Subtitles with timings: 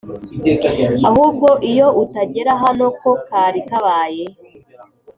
[1.09, 4.25] ahubwo iyo utagera hano ko kari kabaye!